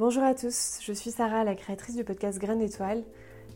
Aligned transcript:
Bonjour 0.00 0.22
à 0.22 0.34
tous, 0.34 0.78
je 0.80 0.94
suis 0.94 1.10
Sarah, 1.10 1.44
la 1.44 1.54
créatrice 1.54 1.94
du 1.94 2.04
podcast 2.04 2.38
Graines 2.38 2.60
d'étoiles, 2.60 3.02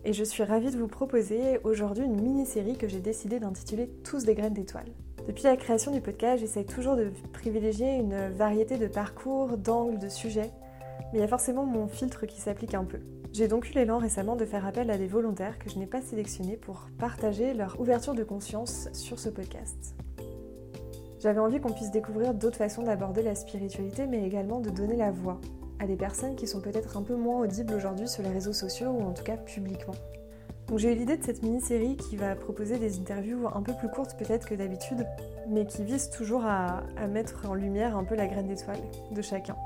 et 0.04 0.12
je 0.12 0.22
suis 0.22 0.42
ravie 0.42 0.70
de 0.70 0.76
vous 0.76 0.88
proposer 0.88 1.58
aujourd'hui 1.64 2.04
une 2.04 2.20
mini-série 2.20 2.76
que 2.76 2.86
j'ai 2.86 3.00
décidé 3.00 3.40
d'intituler 3.40 3.88
Tous 4.04 4.24
des 4.24 4.34
graines 4.34 4.52
d'étoiles. 4.52 4.92
Depuis 5.26 5.44
la 5.44 5.56
création 5.56 5.90
du 5.90 6.02
podcast, 6.02 6.40
j'essaye 6.40 6.66
toujours 6.66 6.96
de 6.96 7.10
privilégier 7.32 7.94
une 7.94 8.28
variété 8.28 8.76
de 8.76 8.88
parcours, 8.88 9.56
d'angles, 9.56 9.98
de 9.98 10.10
sujets, 10.10 10.50
mais 11.14 11.18
il 11.18 11.20
y 11.20 11.24
a 11.24 11.28
forcément 11.28 11.64
mon 11.64 11.88
filtre 11.88 12.26
qui 12.26 12.42
s'applique 12.42 12.74
un 12.74 12.84
peu. 12.84 12.98
J'ai 13.32 13.48
donc 13.48 13.70
eu 13.70 13.72
l'élan 13.72 13.96
récemment 13.96 14.36
de 14.36 14.44
faire 14.44 14.66
appel 14.66 14.90
à 14.90 14.98
des 14.98 15.06
volontaires 15.06 15.58
que 15.58 15.70
je 15.70 15.78
n'ai 15.78 15.86
pas 15.86 16.02
sélectionnés 16.02 16.58
pour 16.58 16.88
partager 16.98 17.54
leur 17.54 17.80
ouverture 17.80 18.14
de 18.14 18.22
conscience 18.22 18.90
sur 18.92 19.18
ce 19.18 19.30
podcast. 19.30 19.96
J'avais 21.20 21.40
envie 21.40 21.58
qu'on 21.58 21.72
puisse 21.72 21.90
découvrir 21.90 22.34
d'autres 22.34 22.58
façons 22.58 22.82
d'aborder 22.82 23.22
la 23.22 23.34
spiritualité, 23.34 24.06
mais 24.06 24.26
également 24.26 24.60
de 24.60 24.68
donner 24.68 24.96
la 24.96 25.10
voix 25.10 25.40
à 25.80 25.86
des 25.86 25.96
personnes 25.96 26.36
qui 26.36 26.46
sont 26.46 26.60
peut-être 26.60 26.96
un 26.96 27.02
peu 27.02 27.14
moins 27.14 27.40
audibles 27.40 27.74
aujourd'hui 27.74 28.08
sur 28.08 28.22
les 28.22 28.30
réseaux 28.30 28.52
sociaux 28.52 28.90
ou 28.90 29.02
en 29.02 29.12
tout 29.12 29.24
cas 29.24 29.36
publiquement. 29.36 29.94
Donc 30.68 30.78
j'ai 30.78 30.92
eu 30.92 30.96
l'idée 30.96 31.16
de 31.16 31.24
cette 31.24 31.42
mini-série 31.42 31.96
qui 31.96 32.16
va 32.16 32.34
proposer 32.34 32.78
des 32.78 32.98
interviews 32.98 33.48
un 33.54 33.62
peu 33.62 33.74
plus 33.74 33.88
courtes 33.88 34.16
peut-être 34.16 34.48
que 34.48 34.54
d'habitude, 34.54 35.06
mais 35.48 35.66
qui 35.66 35.84
vise 35.84 36.08
toujours 36.08 36.44
à, 36.46 36.82
mettre 37.08 37.48
en 37.48 37.54
lumière 37.54 37.96
un 37.96 38.04
peu 38.04 38.14
la 38.14 38.26
graine 38.26 38.46
d'étoile 38.46 38.80
de 39.10 39.22
chacun. 39.22 39.56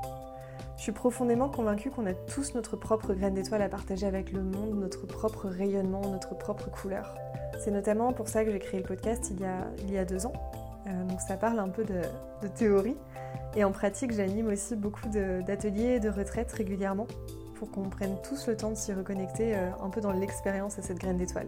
Je 0.75 0.83
suis 0.83 0.91
profondément 0.91 1.49
convaincue 1.49 1.89
qu'on 1.89 2.05
a 2.05 2.13
tous 2.13 2.53
notre 2.53 2.75
propre 2.75 3.13
graine 3.13 3.33
d'étoile 3.33 3.61
à 3.61 3.69
partager 3.69 4.05
avec 4.05 4.31
le 4.31 4.43
monde, 4.43 4.79
notre 4.79 5.05
propre 5.05 5.47
rayonnement, 5.47 6.01
notre 6.01 6.37
propre 6.37 6.69
couleur. 6.69 7.15
C'est 7.59 7.71
notamment 7.71 8.13
pour 8.13 8.27
ça 8.27 8.45
que 8.45 8.51
j'ai 8.51 8.59
créé 8.59 8.79
le 8.79 8.85
podcast 8.85 9.31
il 9.31 9.91
y 9.91 9.97
a, 9.97 10.05
deux 10.05 10.25
ans. 10.25 10.33
Euh, 10.87 11.03
donc 11.05 11.19
ça 11.21 11.35
parle 11.35 11.59
un 11.59 11.69
peu 11.69 11.83
de 11.83 12.01
théorie, 12.55 12.97
et 13.55 13.63
en 13.63 13.71
pratique, 13.71 14.11
j'anime 14.11 14.47
aussi 14.47 14.75
beaucoup 14.75 15.07
d'ateliers 15.09 15.95
et 15.95 15.99
de 15.99 16.09
retraites 16.09 16.51
régulièrement 16.51 17.07
pour 17.55 17.71
qu'on 17.71 17.89
prenne 17.89 18.15
tous 18.21 18.47
le 18.47 18.55
temps 18.55 18.69
de 18.69 18.75
s'y 18.75 18.93
reconnecter 18.93 19.55
euh, 19.55 19.69
un 19.81 19.89
peu 19.89 20.01
dans 20.01 20.13
l'expérience 20.13 20.79
à 20.79 20.81
cette 20.81 20.97
graine 20.97 21.17
d'étoile. 21.17 21.47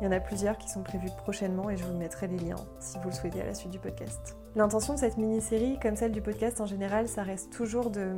Il 0.00 0.04
y 0.04 0.06
en 0.06 0.12
a 0.12 0.20
plusieurs 0.20 0.58
qui 0.58 0.68
sont 0.68 0.82
prévus 0.82 1.10
prochainement 1.16 1.70
et 1.70 1.76
je 1.76 1.84
vous 1.84 1.96
mettrai 1.96 2.28
les 2.28 2.38
liens 2.38 2.56
si 2.80 2.98
vous 2.98 3.08
le 3.08 3.14
souhaitez 3.14 3.40
à 3.40 3.46
la 3.46 3.54
suite 3.54 3.70
du 3.70 3.78
podcast. 3.78 4.36
L'intention 4.56 4.94
de 4.94 4.98
cette 4.98 5.16
mini-série, 5.16 5.78
comme 5.80 5.96
celle 5.96 6.12
du 6.12 6.22
podcast 6.22 6.60
en 6.60 6.66
général, 6.66 7.08
ça 7.08 7.22
reste 7.22 7.52
toujours 7.52 7.90
de, 7.90 8.14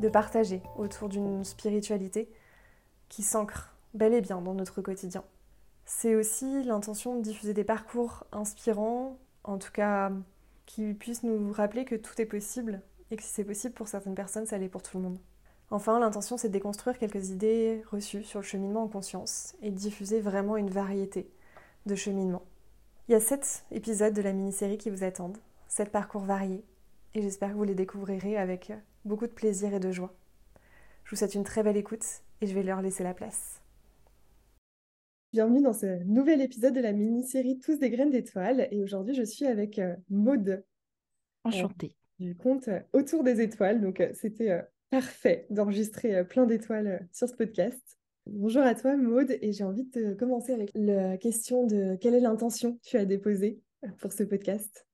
de 0.00 0.08
partager 0.08 0.62
autour 0.76 1.08
d'une 1.08 1.44
spiritualité 1.44 2.30
qui 3.08 3.22
s'ancre 3.22 3.74
bel 3.94 4.14
et 4.14 4.20
bien 4.20 4.40
dans 4.40 4.54
notre 4.54 4.82
quotidien. 4.82 5.24
C'est 5.84 6.14
aussi 6.14 6.64
l'intention 6.64 7.16
de 7.16 7.22
diffuser 7.22 7.54
des 7.54 7.64
parcours 7.64 8.24
inspirants, 8.32 9.16
en 9.44 9.58
tout 9.58 9.72
cas 9.72 10.10
qui 10.66 10.94
puisse 10.94 11.22
nous 11.22 11.52
rappeler 11.52 11.84
que 11.84 11.94
tout 11.94 12.20
est 12.20 12.26
possible 12.26 12.82
et 13.10 13.16
que 13.16 13.22
si 13.22 13.28
c'est 13.28 13.44
possible 13.44 13.74
pour 13.74 13.88
certaines 13.88 14.14
personnes, 14.14 14.46
ça 14.46 14.58
l'est 14.58 14.68
pour 14.68 14.82
tout 14.82 14.96
le 14.96 15.04
monde. 15.04 15.18
Enfin, 15.70 15.98
l'intention, 15.98 16.36
c'est 16.36 16.48
de 16.48 16.52
déconstruire 16.52 16.98
quelques 16.98 17.30
idées 17.30 17.82
reçues 17.90 18.24
sur 18.24 18.40
le 18.40 18.44
cheminement 18.44 18.84
en 18.84 18.88
conscience 18.88 19.54
et 19.62 19.70
diffuser 19.70 20.20
vraiment 20.20 20.56
une 20.56 20.70
variété 20.70 21.30
de 21.86 21.94
cheminements. 21.94 22.44
Il 23.08 23.12
y 23.12 23.14
a 23.14 23.20
sept 23.20 23.64
épisodes 23.70 24.14
de 24.14 24.22
la 24.22 24.32
mini-série 24.32 24.78
qui 24.78 24.90
vous 24.90 25.04
attendent, 25.04 25.38
sept 25.68 25.90
parcours 25.90 26.24
variés, 26.24 26.64
et 27.14 27.22
j'espère 27.22 27.50
que 27.50 27.56
vous 27.56 27.64
les 27.64 27.74
découvrirez 27.74 28.36
avec 28.36 28.72
beaucoup 29.04 29.26
de 29.26 29.32
plaisir 29.32 29.74
et 29.74 29.80
de 29.80 29.92
joie. 29.92 30.14
Je 31.04 31.10
vous 31.10 31.16
souhaite 31.16 31.34
une 31.34 31.44
très 31.44 31.62
belle 31.62 31.76
écoute 31.76 32.04
et 32.40 32.46
je 32.46 32.54
vais 32.54 32.62
leur 32.62 32.80
laisser 32.80 33.04
la 33.04 33.14
place. 33.14 33.63
Bienvenue 35.34 35.62
dans 35.62 35.72
ce 35.72 36.04
nouvel 36.04 36.40
épisode 36.40 36.74
de 36.74 36.80
la 36.80 36.92
mini-série 36.92 37.58
Tous 37.58 37.76
des 37.80 37.90
graines 37.90 38.10
d'étoiles. 38.10 38.68
Et 38.70 38.80
aujourd'hui, 38.80 39.16
je 39.16 39.24
suis 39.24 39.46
avec 39.46 39.80
euh, 39.80 39.96
Maude. 40.08 40.62
Enchantée. 41.42 41.96
Euh, 42.20 42.24
du 42.24 42.36
compte 42.36 42.68
euh, 42.68 42.78
Autour 42.92 43.24
des 43.24 43.40
étoiles. 43.40 43.80
Donc, 43.80 44.00
c'était 44.12 44.62
parfait 44.90 45.48
d'enregistrer 45.50 46.22
plein 46.22 46.46
d'étoiles 46.46 47.08
sur 47.10 47.28
ce 47.28 47.34
podcast. 47.34 47.82
Bonjour 48.26 48.62
à 48.62 48.76
toi, 48.76 48.96
Maude. 48.96 49.36
Et 49.42 49.50
j'ai 49.50 49.64
envie 49.64 49.82
de 49.82 50.14
commencer 50.14 50.52
avec 50.52 50.70
la 50.76 51.18
question 51.18 51.66
de 51.66 51.96
quelle 52.00 52.14
est 52.14 52.20
l'intention 52.20 52.74
que 52.74 52.82
tu 52.84 52.96
as 52.96 53.04
déposée 53.04 53.60
pour 53.98 54.12
ce 54.12 54.22
podcast? 54.22 54.86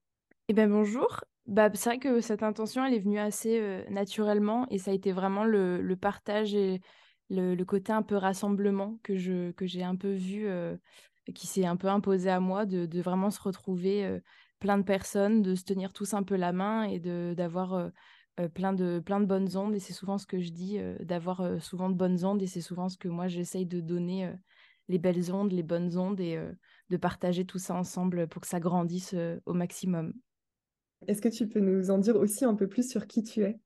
Eh 0.49 0.55
bien, 0.55 0.69
bonjour. 0.69 1.23
Bah, 1.45 1.69
c'est 1.75 1.91
vrai 1.91 1.99
que 1.99 2.23
cette 2.23 2.43
intention, 2.43 2.83
elle 2.83 2.95
est 2.95 3.01
venue 3.01 3.19
assez 3.19 3.85
naturellement 3.91 4.67
et 4.71 4.79
ça 4.79 4.91
a 4.91 4.95
été 4.95 5.13
vraiment 5.13 5.45
le, 5.45 5.83
le 5.83 5.97
partage 5.97 6.55
et 6.55 6.81
le, 7.31 7.63
côté 7.65 7.93
un 7.93 8.03
peu 8.03 8.17
rassemblement 8.17 8.99
que 9.03 9.17
je 9.17 9.53
que 9.53 9.67
j'ai 9.67 9.83
un 9.83 9.97
peu 9.97 10.13
vu, 10.13 10.47
euh, 10.47 10.77
qui 11.35 11.47
s'est 11.47 11.65
un 11.65 11.77
peu 11.77 11.89
imposé 11.89 12.29
à 12.29 12.41
moi, 12.41 12.67
de, 12.67 13.01
vraiment 13.01 13.31
se 13.31 13.41
retrouver 13.41 14.05
euh, 14.05 14.21
plein 14.59 14.77
de 14.77 14.83
personnes, 14.83 15.43
de 15.43 15.55
se 15.55 15.65
tenir 15.65 15.93
tous 15.93 16.13
un 16.13 16.23
peu 16.23 16.37
la 16.37 16.53
main 16.53 16.83
et 16.85 16.99
de 16.99 17.35
d'avoir 17.37 17.75
euh, 17.75 18.49
plein 18.55 18.73
de 18.73 19.01
plein 19.01 19.21
de 19.21 19.27
bonnes 19.27 19.57
ondes. 19.57 19.75
Et 19.75 19.81
c'est 19.81 19.93
souvent 19.93 20.19
ce 20.19 20.27
que 20.27 20.41
je 20.41 20.51
dis, 20.51 20.79
d'avoir 21.01 21.63
souvent 21.63 21.89
de 21.89 21.95
bonnes 21.95 22.25
ondes. 22.25 22.43
Et 22.43 22.47
c'est 22.47 22.61
souvent 22.61 22.89
ce 22.89 22.99
que 22.99 23.09
moi 23.09 23.29
j'essaye 23.29 23.67
de 23.67 23.81
donner 23.81 24.33
les 24.89 24.99
belles 24.99 25.33
ondes, 25.33 25.53
les 25.53 25.63
bonnes 25.63 25.97
ondes 25.99 26.21
et 26.21 26.39
de 26.89 26.97
partager 26.97 27.45
tout 27.45 27.59
ça 27.59 27.75
ensemble 27.75 28.29
pour 28.29 28.41
que 28.41 28.49
ça 28.49 28.59
grandisse 28.59 29.15
au 29.45 29.53
maximum. 29.53 30.15
Est-ce 31.07 31.21
que 31.21 31.29
tu 31.29 31.49
peux 31.49 31.61
nous 31.61 31.91
en 31.91 31.99
dire 31.99 32.17
aussi 32.17 32.45
un 32.45 32.55
peu 32.55 32.67
plus 32.67 32.89
sur 32.89 33.07
qui 33.07 33.23
tu 33.23 33.43
es? 33.43 33.61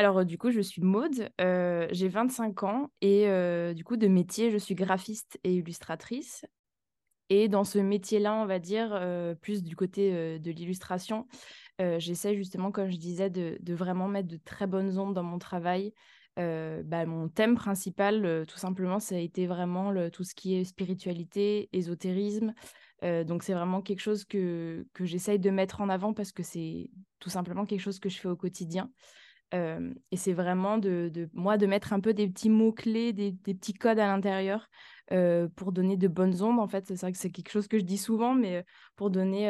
Alors, 0.00 0.24
du 0.24 0.38
coup, 0.38 0.50
je 0.50 0.62
suis 0.62 0.80
Maude, 0.80 1.28
euh, 1.42 1.86
j'ai 1.90 2.08
25 2.08 2.62
ans 2.62 2.90
et 3.02 3.28
euh, 3.28 3.74
du 3.74 3.84
coup, 3.84 3.98
de 3.98 4.08
métier, 4.08 4.50
je 4.50 4.56
suis 4.56 4.74
graphiste 4.74 5.38
et 5.44 5.52
illustratrice. 5.52 6.46
Et 7.28 7.48
dans 7.48 7.64
ce 7.64 7.78
métier-là, 7.78 8.34
on 8.34 8.46
va 8.46 8.58
dire, 8.58 8.92
euh, 8.94 9.34
plus 9.34 9.62
du 9.62 9.76
côté 9.76 10.38
de 10.38 10.50
l'illustration, 10.50 11.26
j'essaie 11.98 12.34
justement, 12.34 12.72
comme 12.72 12.88
je 12.88 12.96
disais, 12.96 13.28
de, 13.28 13.74
vraiment 13.74 14.08
mettre 14.08 14.28
de 14.28 14.38
très 14.38 14.66
bonnes 14.66 14.98
ondes 14.98 15.12
dans 15.12 15.22
mon 15.22 15.38
travail. 15.38 15.92
Bah, 16.36 17.04
mon 17.04 17.28
thème 17.28 17.54
principal, 17.54 18.46
tout 18.48 18.56
simplement, 18.56 19.00
ça 19.00 19.16
a 19.16 19.18
été 19.18 19.46
vraiment 19.46 20.08
tout 20.08 20.24
ce 20.24 20.34
qui 20.34 20.54
est 20.54 20.64
spiritualité, 20.64 21.68
ésotérisme. 21.74 22.54
donc, 23.02 23.42
c'est 23.42 23.52
vraiment 23.52 23.82
quelque 23.82 24.00
chose 24.00 24.24
que, 24.24 24.86
que 24.94 25.04
j'essaye 25.04 25.38
de 25.38 25.50
mettre 25.50 25.82
en 25.82 25.90
avant 25.90 26.14
parce 26.14 26.32
que 26.32 26.42
c'est 26.42 26.88
tout 27.18 27.28
simplement 27.28 27.66
quelque 27.66 27.80
chose 27.82 27.98
que 27.98 28.08
je 28.08 28.18
fais 28.18 28.28
au 28.28 28.36
quotidien 28.36 28.90
et 29.52 30.16
c'est 30.16 30.32
vraiment 30.32 30.78
de, 30.78 31.28
moi 31.32 31.58
de 31.58 31.66
mettre 31.66 31.92
un 31.92 32.00
peu 32.00 32.14
des 32.14 32.28
petits 32.28 32.50
mots-clés, 32.50 33.12
des, 33.12 33.32
petits 33.32 33.74
codes 33.74 33.98
à 33.98 34.06
l'intérieur 34.06 34.68
pour 35.56 35.72
donner 35.72 35.96
de 35.96 36.08
bonnes 36.08 36.42
ondes. 36.42 36.60
En 36.60 36.68
fait, 36.68 36.86
c'est 36.86 37.00
vrai 37.00 37.12
que 37.12 37.18
c'est 37.18 37.30
quelque 37.30 37.50
chose 37.50 37.68
que 37.68 37.78
je 37.78 37.84
dis 37.84 37.98
souvent, 37.98 38.34
mais 38.34 38.64
pour 38.96 39.10
donner 39.10 39.48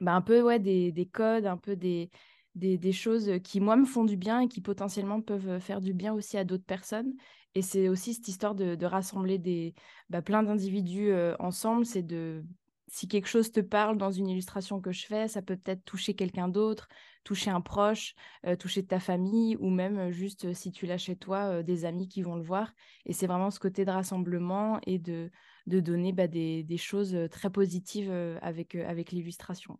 bah, 0.00 0.14
un 0.14 0.20
peu 0.20 0.42
ouais, 0.42 0.58
des, 0.58 0.92
des, 0.92 1.06
codes, 1.06 1.46
un 1.46 1.56
peu 1.56 1.76
des, 1.76 2.10
des, 2.54 2.92
choses 2.92 3.32
qui, 3.42 3.60
moi, 3.60 3.76
me 3.76 3.86
font 3.86 4.04
du 4.04 4.16
bien 4.16 4.40
et 4.40 4.48
qui 4.48 4.60
potentiellement 4.60 5.22
peuvent 5.22 5.60
faire 5.60 5.80
du 5.80 5.94
bien 5.94 6.12
aussi 6.12 6.36
à 6.36 6.44
d'autres 6.44 6.64
personnes. 6.64 7.12
Et 7.54 7.62
c'est 7.62 7.88
aussi 7.88 8.14
cette 8.14 8.28
histoire 8.28 8.54
de, 8.54 8.84
rassembler 8.84 9.38
des, 9.38 9.74
bah, 10.10 10.22
plein 10.22 10.42
d'individus 10.42 11.12
ensemble, 11.38 11.86
c'est 11.86 12.02
de 12.02 12.44
si 12.90 13.06
quelque 13.06 13.28
chose 13.28 13.52
te 13.52 13.60
parle 13.60 13.96
dans 13.96 14.10
une 14.10 14.28
illustration 14.28 14.80
que 14.80 14.90
je 14.90 15.06
fais, 15.06 15.28
ça 15.28 15.42
peut 15.42 15.56
peut-être 15.56 15.84
toucher 15.84 16.14
quelqu'un 16.14 16.48
d'autre, 16.48 16.88
toucher 17.22 17.50
un 17.50 17.60
proche, 17.60 18.14
euh, 18.46 18.56
toucher 18.56 18.84
ta 18.84 18.98
famille 18.98 19.56
ou 19.60 19.70
même 19.70 19.98
euh, 19.98 20.10
juste 20.10 20.46
euh, 20.46 20.54
si 20.54 20.72
tu 20.72 20.86
l'as 20.86 20.98
chez 20.98 21.14
toi, 21.14 21.62
des 21.62 21.84
amis 21.84 22.08
qui 22.08 22.22
vont 22.22 22.34
le 22.34 22.42
voir. 22.42 22.74
Et 23.06 23.12
c'est 23.12 23.28
vraiment 23.28 23.52
ce 23.52 23.60
côté 23.60 23.84
de 23.84 23.90
rassemblement 23.90 24.80
et 24.86 24.98
de, 24.98 25.30
de 25.68 25.80
donner 25.80 26.12
bah, 26.12 26.26
des, 26.26 26.64
des, 26.64 26.76
choses 26.76 27.16
très 27.30 27.50
positives 27.50 28.10
avec, 28.42 28.74
avec 28.74 29.12
l'illustration. 29.12 29.78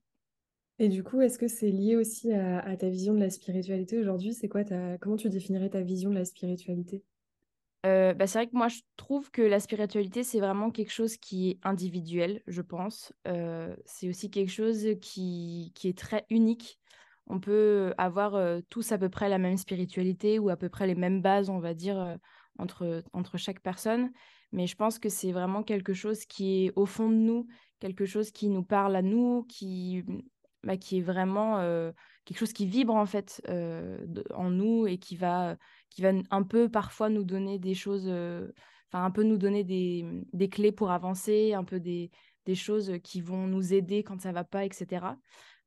Et 0.78 0.88
du 0.88 1.03
coup, 1.03 1.21
est-ce 1.21 1.38
que 1.38 1.48
c'est 1.48 1.71
lié 1.71 1.97
aussi 1.97 2.32
à, 2.32 2.77
ta 2.77 2.88
vision 2.88 3.12
de 3.12 3.19
la 3.19 3.31
spiritualité 3.31 3.98
aujourd'hui? 3.98 4.32
C'est 4.32 4.48
quoi 4.48 4.62
Comment 5.00 5.16
tu 5.16 5.28
définirais 5.28 5.71
ta 5.71 5.82
vision 5.82 6.10
de 6.10 6.15
la 6.15 6.25
spiritualité? 6.25 7.03
Bah, 7.82 8.26
c'est 8.26 8.38
vrai 8.38 8.46
que 8.46 8.56
moi, 8.56 8.68
je 8.68 8.80
trouve 8.96 9.30
que 9.30 9.42
la 9.42 9.60
spiritualité, 9.60 10.22
c'est 10.22 10.41
vraiment 10.41 10.70
quelque 10.70 10.92
chose 10.92 11.16
qui 11.16 11.50
est 11.50 11.58
individuel, 11.62 12.42
je 12.46 12.62
pense. 12.62 13.12
c'est 13.84 14.08
aussi 14.08 14.30
quelque 14.30 14.52
chose 14.52 14.86
qui, 15.00 15.72
qui 15.74 15.88
est 15.88 15.98
très 15.98 16.26
unique 16.30 16.78
on 17.32 17.38
peut 17.38 17.94
avoir 17.96 18.60
tous 18.70 18.91
à 18.91 18.98
peu 18.98 19.08
près 19.08 19.28
la 19.28 19.38
même 19.38 19.56
spiritualité 19.56 20.41
ou 20.41 20.48
à 20.48 20.56
peu 20.56 20.68
près 20.68 20.88
les 20.88 20.97
mêmes 20.97 21.22
bases, 21.22 21.48
on 21.48 21.60
va 21.60 21.74
dire, 21.74 22.18
entre, 22.59 23.04
entre 23.12 23.38
chaque 23.38 23.60
personne. 23.60 24.10
Mais 24.53 24.66
je 24.66 24.77
pense 24.77 24.98
que 24.98 25.09
c'est 25.09 25.32
vraiment 25.32 25.62
quelque 25.62 25.94
chose 25.94 26.24
qui 26.24 26.66
est 26.66 26.72
au 26.77 26.86
fond 26.86 27.09
de 27.09 27.15
nous, 27.15 27.47
quelque 27.78 28.04
chose 28.04 28.30
qui 28.30 28.48
nous 28.48 28.65
parle 28.65 28.97
à 28.97 29.03
nous, 29.03 29.44
qui, 29.44 30.04
bah, 30.62 30.77
qui 30.77 30.98
est 30.98 31.03
vraiment 31.03 31.59
quelque 32.24 32.39
chose 32.39 32.53
qui 32.53 32.66
vibre 32.66 32.95
en 32.95 33.07
fait 33.07 33.42
en 33.48 34.51
nous 34.51 34.86
et 34.86 34.98
qui 34.98 35.16
va, 35.16 35.57
qui 35.91 36.03
va 36.03 36.12
un 36.30 36.42
peu 36.42 36.68
parfois 36.68 37.09
nous 37.09 37.24
donner 37.24 37.59
des 37.59 37.74
choses, 37.74 38.07
enfin 38.07 39.04
un 39.04 39.10
peu 39.10 39.22
nous 39.22 39.39
donner 39.39 39.65
des, 39.65 40.04
des, 40.33 40.48
clés 40.48 40.72
pour 40.72 40.91
avancer, 40.91 41.54
un 41.54 41.65
peu 41.65 41.80
des, 41.80 42.10
des 42.47 42.54
choses 42.54 42.95
qui 43.03 43.21
vont 43.21 43.47
nous 43.47 43.72
aider 43.72 44.03
quand 44.03 44.21
ça 44.21 44.33
va 44.33 44.45
pas, 44.45 44.65
etc. 44.65 45.16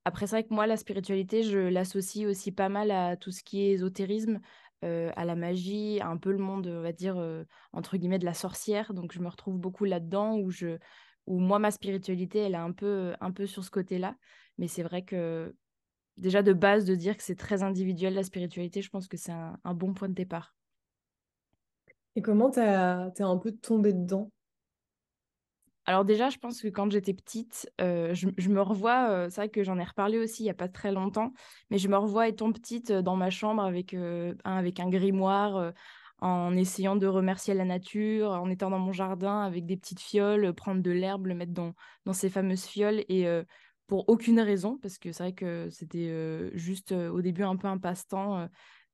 Après, 0.05 0.27
c'est 0.27 0.35
vrai 0.35 0.43
que 0.43 0.53
moi, 0.53 0.67
la 0.67 0.77
spiritualité, 0.77 1.43
je 1.43 1.59
l'associe 1.59 2.27
aussi 2.27 2.51
pas 2.51 2.69
mal 2.69 2.91
à 2.91 3.15
tout 3.15 3.31
ce 3.31 3.41
qui 3.43 3.61
est 3.61 3.71
ésotérisme, 3.71 4.41
euh, 4.83 5.11
à 5.15 5.23
la 5.23 5.35
magie, 5.35 5.99
un 6.01 6.17
peu 6.17 6.31
le 6.31 6.39
monde, 6.39 6.67
on 6.67 6.81
va 6.81 6.91
dire, 6.91 7.17
euh, 7.17 7.45
entre 7.71 7.95
guillemets, 7.95 8.19
de 8.19 8.25
la 8.25 8.33
sorcière. 8.33 8.93
Donc, 8.93 9.13
je 9.13 9.19
me 9.19 9.29
retrouve 9.29 9.57
beaucoup 9.57 9.85
là-dedans 9.85 10.37
où, 10.37 10.51
je, 10.51 10.77
où 11.25 11.39
moi, 11.39 11.59
ma 11.59 11.71
spiritualité, 11.71 12.39
elle 12.39 12.53
est 12.53 12.57
un 12.57 12.71
peu, 12.71 13.13
un 13.21 13.31
peu 13.31 13.45
sur 13.45 13.63
ce 13.63 13.71
côté-là. 13.71 14.15
Mais 14.57 14.67
c'est 14.67 14.83
vrai 14.83 15.03
que 15.03 15.55
déjà 16.17 16.43
de 16.43 16.53
base 16.53 16.85
de 16.85 16.95
dire 16.95 17.17
que 17.17 17.23
c'est 17.23 17.35
très 17.35 17.63
individuel 17.63 18.13
la 18.13 18.23
spiritualité, 18.23 18.81
je 18.81 18.89
pense 18.89 19.07
que 19.07 19.17
c'est 19.17 19.31
un, 19.31 19.73
bon 19.73 19.93
point 19.93 20.09
de 20.09 20.13
départ. 20.13 20.55
Et 22.15 22.21
comment 22.21 22.51
tu 22.51 22.59
es 22.59 22.65
un 22.65 23.37
peu 23.37 23.51
tombée 23.51 23.93
dedans? 23.93 24.31
Alors 25.85 26.05
déjà, 26.05 26.29
je 26.29 26.37
pense 26.37 26.61
que 26.61 26.69
quand 26.69 26.89
j'étais 26.91 27.13
petite, 27.13 27.69
euh, 27.81 28.13
je, 28.13 28.49
me 28.49 28.61
revois, 28.61 29.09
euh, 29.09 29.29
c'est 29.29 29.41
vrai 29.41 29.49
que 29.49 29.63
j'en 29.63 29.77
ai 29.77 29.83
reparlé 29.83 30.17
aussi 30.17 30.43
il 30.43 30.45
n'y 30.45 30.49
a 30.49 30.55
pas 30.55 30.69
très 30.69 30.93
longtemps, 30.93 31.33
mais 31.69 31.77
je 31.77 31.89
me 31.89 31.97
revois 31.97 32.29
étant 32.29 32.53
petite 32.53 32.91
euh, 32.91 33.01
dans 33.01 33.17
ma 33.17 33.29
chambre 33.29 33.61
avec, 33.61 33.93
un, 33.93 34.33
avec 34.45 34.79
un 34.79 34.89
grimoire, 34.89 35.73
en 36.23 36.55
essayant 36.55 36.95
de 36.95 37.07
remercier 37.07 37.53
la 37.53 37.65
nature, 37.65 38.31
en 38.31 38.49
étant 38.49 38.69
dans 38.69 38.79
mon 38.79 38.93
jardin 38.93 39.41
avec 39.41 39.65
des 39.65 39.77
petites 39.77 39.99
fioles, 39.99 40.53
prendre 40.53 40.81
de 40.81 40.91
l'herbe, 40.91 41.27
le 41.27 41.35
mettre 41.35 41.53
dans, 41.53 41.73
dans 42.05 42.13
ces 42.13 42.29
fameuses 42.29 42.65
fioles, 42.65 43.03
et 43.09 43.27
pour 43.87 44.07
aucune 44.07 44.39
raison, 44.39 44.77
parce 44.81 44.97
que 44.97 45.11
c'est 45.11 45.23
vrai 45.23 45.33
que 45.33 45.67
c'était 45.69 46.49
juste 46.53 46.93
au 46.93 47.21
début 47.21 47.43
un 47.43 47.57
peu 47.57 47.67
un 47.67 47.77
passe-temps 47.77 48.47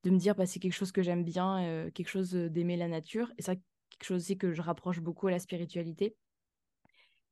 de 0.03 0.09
me 0.09 0.17
dire 0.17 0.35
bah, 0.35 0.47
c'est 0.47 0.59
quelque 0.59 0.73
chose 0.73 0.91
que 0.91 1.03
j'aime 1.03 1.23
bien, 1.23 1.89
quelque 1.93 2.09
chose 2.09 2.33
d'aimer 2.33 2.77
la 2.77 2.87
nature, 2.87 3.31
et 3.37 3.43
c'est 3.43 3.61
quelque 3.91 4.05
chose 4.07 4.23
aussi 4.23 4.37
que 4.37 4.51
je 4.51 4.61
rapproche 4.61 4.99
beaucoup 4.99 5.27
à 5.27 5.31
la 5.31 5.39
spiritualité. 5.39 6.15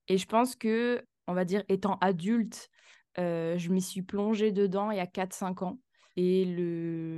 Et 0.08 0.18
je 0.18 0.26
pense 0.26 0.56
que, 0.56 1.04
on 1.28 1.34
va 1.34 1.46
dire, 1.46 1.64
étant 1.70 1.98
adulte, 2.02 2.70
euh, 3.20 3.58
je 3.58 3.70
m'y 3.70 3.82
suis 3.82 4.04
plongée 4.04 4.52
dedans 4.52 4.92
il 4.92 4.98
y 4.98 5.02
a 5.02 5.08
4-5 5.08 5.64
ans. 5.64 5.80
Et 6.16 6.46
le, 6.46 7.17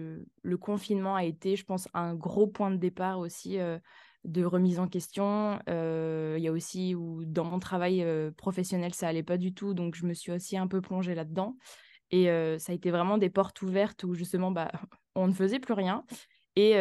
le, 0.50 0.58
confinement 0.58 1.16
a 1.16 1.24
été, 1.24 1.56
je 1.56 1.64
pense, 1.64 1.88
un 1.94 2.16
gros 2.16 2.48
point 2.48 2.72
de 2.72 2.78
départ 2.78 3.20
aussi 3.20 3.60
euh, 3.60 3.78
de 4.24 4.44
remise 4.44 4.80
en 4.80 4.88
question. 4.88 5.60
Euh, 5.70 6.36
il 6.38 6.44
y 6.44 6.48
a 6.48 6.52
aussi 6.52 6.96
où 6.96 7.24
dans 7.26 7.46
mon 7.46 7.60
travail 7.60 8.06
professionnel, 8.38 8.94
ça 8.94 9.08
allait 9.08 9.24
pas 9.24 9.38
du 9.38 9.54
tout. 9.54 9.74
Donc, 9.74 9.96
je 9.96 10.06
me 10.06 10.14
suis 10.14 10.32
aussi 10.32 10.58
un 10.58 10.68
peu 10.68 10.82
plongée 10.82 11.16
là-dedans. 11.16 11.56
Et 12.12 12.26
ça 12.58 12.72
a 12.72 12.76
été 12.76 12.90
vraiment 12.90 13.18
des 13.20 13.30
portes 13.30 13.62
ouvertes 13.62 14.04
où 14.04 14.16
justement, 14.16 14.52
bah, 14.52 14.72
on 15.16 15.28
ne 15.28 15.34
faisait 15.34 15.60
plus 15.60 15.74
rien. 15.74 16.04
Et 16.56 16.76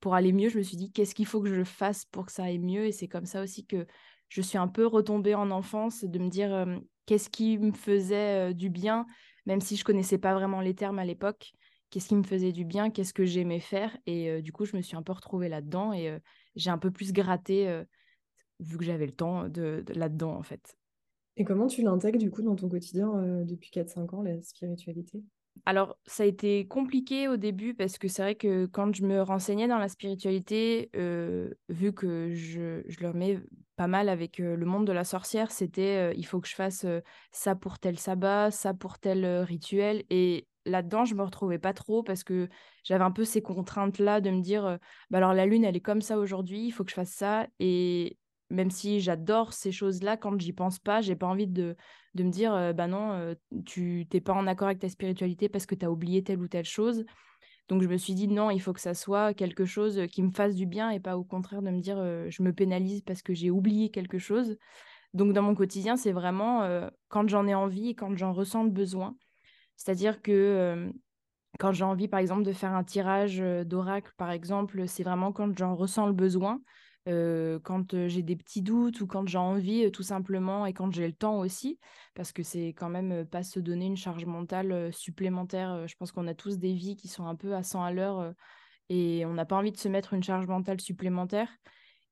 pour 0.00 0.14
aller 0.14 0.32
mieux, 0.32 0.48
je 0.48 0.58
me 0.58 0.62
suis 0.62 0.76
dit, 0.76 0.90
qu'est-ce 0.90 1.14
qu'il 1.14 1.26
faut 1.26 1.40
que 1.40 1.54
je 1.54 1.62
fasse 1.62 2.06
pour 2.06 2.26
que 2.26 2.32
ça 2.32 2.44
aille 2.44 2.58
mieux? 2.58 2.86
Et 2.86 2.92
c'est 2.92 3.08
comme 3.08 3.26
ça 3.26 3.42
aussi 3.42 3.66
que 3.66 3.86
je 4.28 4.42
suis 4.42 4.58
un 4.58 4.68
peu 4.68 4.86
retombée 4.86 5.34
en 5.34 5.50
enfance, 5.50 6.02
de 6.04 6.18
me 6.18 6.28
dire 6.28 6.66
qu'est-ce 7.06 7.30
qui 7.30 7.58
me 7.58 7.72
faisait 7.72 8.54
du 8.54 8.70
bien, 8.70 9.06
même 9.46 9.60
si 9.60 9.76
je 9.76 9.84
connaissais 9.84 10.18
pas 10.18 10.34
vraiment 10.34 10.60
les 10.60 10.74
termes 10.74 10.98
à 10.98 11.04
l'époque, 11.04 11.52
qu'est-ce 11.90 12.08
qui 12.08 12.16
me 12.16 12.22
faisait 12.22 12.52
du 12.52 12.64
bien, 12.64 12.90
qu'est-ce 12.90 13.14
que 13.14 13.24
j'aimais 13.24 13.60
faire. 13.60 13.96
Et 14.06 14.40
du 14.42 14.52
coup, 14.52 14.64
je 14.64 14.76
me 14.76 14.82
suis 14.82 14.96
un 14.96 15.02
peu 15.02 15.12
retrouvée 15.12 15.48
là-dedans 15.48 15.92
et 15.92 16.18
j'ai 16.56 16.70
un 16.70 16.78
peu 16.78 16.90
plus 16.90 17.12
gratté, 17.12 17.82
vu 18.60 18.78
que 18.78 18.84
j'avais 18.84 19.06
le 19.06 19.12
temps, 19.12 19.48
de, 19.48 19.84
là-dedans, 19.94 20.34
en 20.34 20.42
fait. 20.42 20.76
Et 21.36 21.44
comment 21.44 21.66
tu 21.66 21.82
l'intègres, 21.82 22.18
du 22.18 22.30
coup, 22.30 22.42
dans 22.42 22.56
ton 22.56 22.68
quotidien 22.68 23.10
depuis 23.44 23.70
4-5 23.70 24.14
ans, 24.14 24.22
la 24.22 24.40
spiritualité? 24.42 25.22
Alors, 25.66 25.98
ça 26.06 26.22
a 26.22 26.26
été 26.26 26.66
compliqué 26.66 27.28
au 27.28 27.36
début 27.36 27.74
parce 27.74 27.98
que 27.98 28.08
c'est 28.08 28.22
vrai 28.22 28.34
que 28.34 28.66
quand 28.66 28.94
je 28.94 29.04
me 29.04 29.20
renseignais 29.20 29.68
dans 29.68 29.78
la 29.78 29.88
spiritualité, 29.88 30.90
euh, 30.96 31.50
vu 31.68 31.92
que 31.92 32.32
je, 32.34 32.82
je 32.86 33.00
le 33.00 33.08
remets 33.08 33.38
pas 33.76 33.86
mal 33.86 34.08
avec 34.08 34.40
euh, 34.40 34.56
le 34.56 34.66
monde 34.66 34.86
de 34.86 34.92
la 34.92 35.04
sorcière, 35.04 35.50
c'était 35.50 36.10
euh, 36.10 36.14
il 36.16 36.24
faut 36.24 36.40
que 36.40 36.48
je 36.48 36.54
fasse 36.54 36.86
ça 37.30 37.54
pour 37.54 37.78
tel 37.78 37.98
sabbat, 37.98 38.50
ça 38.50 38.74
pour 38.74 38.98
tel 38.98 39.26
rituel. 39.42 40.04
Et 40.08 40.46
là-dedans, 40.66 41.04
je 41.04 41.14
me 41.14 41.22
retrouvais 41.22 41.58
pas 41.58 41.72
trop 41.72 42.02
parce 42.02 42.24
que 42.24 42.48
j'avais 42.84 43.04
un 43.04 43.10
peu 43.10 43.24
ces 43.24 43.42
contraintes-là 43.42 44.20
de 44.20 44.30
me 44.30 44.40
dire 44.40 44.78
bah 45.10 45.18
alors 45.18 45.34
la 45.34 45.46
lune, 45.46 45.64
elle 45.64 45.76
est 45.76 45.80
comme 45.80 46.02
ça 46.02 46.18
aujourd'hui, 46.18 46.66
il 46.66 46.70
faut 46.70 46.84
que 46.84 46.90
je 46.90 46.96
fasse 46.96 47.12
ça. 47.12 47.46
Et 47.58 48.18
même 48.50 48.70
si 48.70 49.00
j'adore 49.00 49.52
ces 49.52 49.72
choses-là, 49.72 50.16
quand 50.16 50.38
j'y 50.40 50.52
pense 50.52 50.78
pas, 50.78 51.00
j'ai 51.00 51.16
pas 51.16 51.26
envie 51.26 51.46
de, 51.46 51.76
de 52.14 52.24
me 52.24 52.30
dire, 52.30 52.52
euh, 52.52 52.72
bah 52.72 52.88
non, 52.88 53.12
euh, 53.12 53.34
tu 53.64 54.06
t'es 54.10 54.20
pas 54.20 54.32
en 54.32 54.46
accord 54.46 54.66
avec 54.66 54.80
ta 54.80 54.88
spiritualité 54.88 55.48
parce 55.48 55.66
que 55.66 55.74
tu 55.74 55.86
as 55.86 55.90
oublié 55.90 56.22
telle 56.22 56.40
ou 56.40 56.48
telle 56.48 56.64
chose. 56.64 57.04
Donc 57.68 57.82
je 57.82 57.88
me 57.88 57.96
suis 57.96 58.14
dit, 58.14 58.26
non, 58.26 58.50
il 58.50 58.60
faut 58.60 58.72
que 58.72 58.80
ça 58.80 58.94
soit 58.94 59.32
quelque 59.32 59.64
chose 59.64 60.02
qui 60.10 60.22
me 60.22 60.32
fasse 60.32 60.56
du 60.56 60.66
bien 60.66 60.90
et 60.90 60.98
pas 60.98 61.16
au 61.16 61.24
contraire 61.24 61.62
de 61.62 61.70
me 61.70 61.80
dire, 61.80 61.98
euh, 61.98 62.26
je 62.28 62.42
me 62.42 62.52
pénalise 62.52 63.02
parce 63.02 63.22
que 63.22 63.32
j'ai 63.32 63.50
oublié 63.50 63.90
quelque 63.90 64.18
chose. 64.18 64.56
Donc 65.14 65.32
dans 65.32 65.42
mon 65.42 65.54
quotidien, 65.54 65.96
c'est 65.96 66.12
vraiment 66.12 66.88
quand 67.08 67.28
j'en 67.28 67.48
ai 67.48 67.54
envie 67.54 67.88
et 67.88 67.94
quand 67.96 68.16
j'en 68.16 68.32
ressens 68.32 68.62
le 68.62 68.70
besoin. 68.70 69.16
C'est-à-dire 69.80 70.20
que 70.20 70.92
quand 71.58 71.72
j'ai 71.72 71.84
envie, 71.84 72.06
par 72.06 72.20
exemple, 72.20 72.42
de 72.42 72.52
faire 72.52 72.74
un 72.74 72.84
tirage 72.84 73.38
d'oracle, 73.38 74.12
par 74.18 74.30
exemple, 74.30 74.86
c'est 74.86 75.02
vraiment 75.02 75.32
quand 75.32 75.56
j'en 75.56 75.74
ressens 75.74 76.06
le 76.06 76.12
besoin. 76.12 76.60
Quand 77.06 78.06
j'ai 78.08 78.22
des 78.22 78.36
petits 78.36 78.60
doutes 78.60 79.00
ou 79.00 79.06
quand 79.06 79.26
j'ai 79.26 79.38
envie 79.38 79.90
tout 79.90 80.02
simplement 80.02 80.66
et 80.66 80.74
quand 80.74 80.92
j'ai 80.92 81.06
le 81.06 81.14
temps 81.14 81.38
aussi, 81.38 81.78
parce 82.14 82.30
que 82.30 82.42
c'est 82.42 82.68
quand 82.68 82.90
même 82.90 83.24
pas 83.24 83.42
se 83.42 83.58
donner 83.58 83.86
une 83.86 83.96
charge 83.96 84.26
mentale 84.26 84.92
supplémentaire. 84.92 85.88
Je 85.88 85.94
pense 85.98 86.12
qu'on 86.12 86.26
a 86.26 86.34
tous 86.34 86.58
des 86.58 86.74
vies 86.74 86.96
qui 86.96 87.08
sont 87.08 87.24
un 87.24 87.34
peu 87.34 87.54
à 87.54 87.62
100 87.62 87.82
à 87.82 87.90
l'heure 87.90 88.34
et 88.90 89.24
on 89.24 89.32
n'a 89.32 89.46
pas 89.46 89.56
envie 89.56 89.72
de 89.72 89.78
se 89.78 89.88
mettre 89.88 90.12
une 90.12 90.22
charge 90.22 90.46
mentale 90.46 90.78
supplémentaire. 90.78 91.48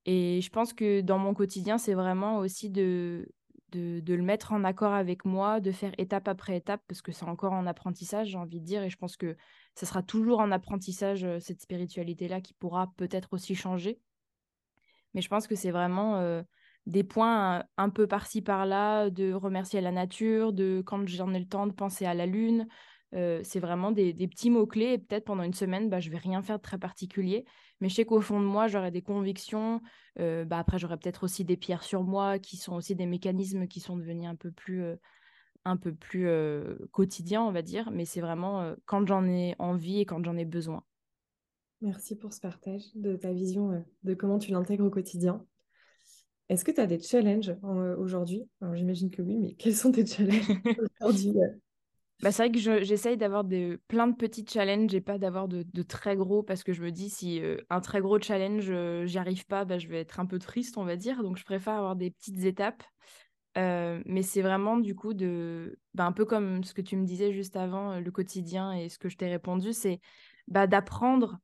Et 0.06 0.40
je 0.40 0.48
pense 0.48 0.72
que 0.72 1.02
dans 1.02 1.18
mon 1.18 1.34
quotidien, 1.34 1.76
c'est 1.76 1.92
vraiment 1.92 2.38
aussi 2.38 2.70
de, 2.70 3.28
de, 3.70 4.02
le 4.06 4.22
mettre 4.22 4.52
en 4.52 4.64
accord 4.64 4.92
avec 4.92 5.24
moi, 5.24 5.60
de 5.60 5.72
faire 5.72 5.92
étape 5.98 6.28
après 6.28 6.56
étape, 6.56 6.82
parce 6.88 7.02
que 7.02 7.12
c'est 7.12 7.26
encore 7.26 7.52
en 7.52 7.66
apprentissage, 7.66 8.28
j'ai 8.28 8.38
envie 8.38 8.60
de 8.60 8.64
dire, 8.64 8.82
et 8.82 8.90
je 8.90 8.96
pense 8.96 9.16
que 9.16 9.36
ça 9.74 9.86
sera 9.86 10.02
toujours 10.02 10.40
en 10.40 10.50
apprentissage, 10.50 11.26
cette 11.40 11.60
spiritualité-là, 11.60 12.40
qui 12.40 12.54
pourra 12.54 12.92
peut-être 12.96 13.32
aussi 13.32 13.54
changer. 13.54 14.00
Mais 15.14 15.20
je 15.20 15.28
pense 15.28 15.46
que 15.46 15.54
c'est 15.54 15.70
vraiment 15.70 16.16
euh, 16.16 16.42
des 16.86 17.04
points 17.04 17.64
un, 17.76 17.90
peu 17.90 18.06
par-ci 18.06 18.42
par-là, 18.42 19.10
de 19.10 19.32
remercier 19.32 19.80
la 19.80 19.92
nature, 19.92 20.52
de 20.52 20.82
quand 20.84 21.06
j'en 21.06 21.32
ai 21.34 21.38
le 21.38 21.48
temps 21.48 21.66
de 21.66 21.72
penser 21.72 22.06
à 22.06 22.14
la 22.14 22.26
lune. 22.26 22.66
Euh, 23.14 23.40
c'est 23.42 23.60
vraiment 23.60 23.90
des, 23.90 24.12
petits 24.14 24.50
mots-clés. 24.50 24.92
Et 24.94 24.98
peut-être 24.98 25.24
pendant 25.24 25.42
une 25.42 25.54
semaine, 25.54 25.88
bah, 25.88 26.00
je 26.00 26.10
vais 26.10 26.18
rien 26.18 26.42
faire 26.42 26.58
de 26.58 26.62
très 26.62 26.78
particulier. 26.78 27.44
Mais 27.80 27.88
je 27.88 27.94
sais 27.94 28.04
qu'au 28.04 28.20
fond 28.20 28.40
de 28.40 28.46
moi, 28.46 28.68
j'aurai 28.68 28.90
des 28.90 29.02
convictions. 29.02 29.80
Euh, 30.18 30.44
bah, 30.44 30.58
après, 30.58 30.78
j'aurai 30.78 30.96
peut-être 30.96 31.24
aussi 31.24 31.44
des 31.44 31.56
pierres 31.56 31.82
sur 31.82 32.02
moi, 32.02 32.38
qui 32.38 32.56
sont 32.56 32.74
aussi 32.74 32.94
des 32.94 33.06
mécanismes 33.06 33.66
qui 33.66 33.80
sont 33.80 33.96
devenus 33.96 34.28
un 34.28 34.36
peu 34.36 34.50
plus, 34.50 34.84
un 35.64 35.76
peu 35.76 35.94
plus 35.94 36.28
quotidiens, 36.90 37.42
on 37.42 37.52
va 37.52 37.62
dire. 37.62 37.90
Mais 37.90 38.04
c'est 38.04 38.20
vraiment 38.20 38.74
quand 38.84 39.06
j'en 39.06 39.26
ai 39.26 39.54
envie 39.58 40.00
et 40.00 40.06
quand 40.06 40.22
j'en 40.24 40.36
ai 40.36 40.44
besoin. 40.44 40.82
Merci 41.80 42.16
pour 42.16 42.32
ce 42.32 42.40
partage 42.40 42.82
de 42.96 43.14
ta 43.14 43.32
vision 43.32 43.84
de 44.02 44.14
comment 44.14 44.38
tu 44.38 44.50
l'intègres 44.50 44.84
au 44.84 44.90
quotidien. 44.90 45.44
Est-ce 46.48 46.64
que 46.64 46.72
tu 46.72 46.80
as 46.80 46.86
des 46.86 46.98
challenges 46.98 47.54
aujourd'hui? 47.98 48.48
Alors 48.60 48.74
j'imagine 48.74 49.10
que 49.10 49.22
oui, 49.22 49.36
mais 49.36 49.52
quels 49.52 49.76
sont 49.76 49.92
tes 49.92 50.04
challenges 50.04 50.48
aujourd'hui? 51.00 51.34
Bah, 52.22 52.32
C'est 52.32 52.48
vrai 52.48 52.50
que 52.50 52.82
j'essaye 52.84 53.16
d'avoir 53.16 53.44
plein 53.86 54.08
de 54.08 54.16
petits 54.16 54.44
challenges 54.48 54.94
et 54.94 55.00
pas 55.00 55.18
d'avoir 55.18 55.48
de, 55.48 55.64
très 55.82 56.16
gros 56.16 56.42
parce 56.42 56.64
que 56.64 56.72
je 56.72 56.82
me 56.82 56.90
dis 56.90 57.10
si 57.10 57.40
un 57.70 57.80
très 57.80 58.00
gros 58.00 58.20
challenge, 58.20 58.72
j'y 59.04 59.18
arrive 59.18 59.46
pas, 59.46 59.64
bah, 59.64 59.78
je 59.78 59.88
vais 59.88 60.00
être 60.00 60.20
un 60.20 60.26
peu 60.26 60.38
triste, 60.38 60.78
on 60.78 60.84
va 60.84 60.96
dire. 60.96 61.22
Donc 61.22 61.36
je 61.36 61.44
préfère 61.44 61.74
avoir 61.74 61.96
des 61.96 62.10
petites 62.10 62.44
étapes. 62.44 62.82
mais 63.56 64.22
c'est 64.22 64.42
vraiment 64.42 64.78
du 64.78 64.94
coup 64.94 65.14
de, 65.14 65.78
bah, 65.94 66.04
un 66.06 66.12
peu 66.12 66.24
comme 66.24 66.64
ce 66.64 66.74
que 66.74 66.82
tu 66.82 66.96
me 66.96 67.04
disais 67.04 67.32
juste 67.32 67.56
avant, 67.56 68.00
le 68.00 68.10
quotidien 68.10 68.72
et 68.72 68.88
ce 68.88 68.98
que 68.98 69.08
je 69.08 69.16
t'ai 69.16 69.28
répondu, 69.28 69.72
c'est 69.72 70.00
bah, 70.48 70.66
d'apprendre 70.66 71.38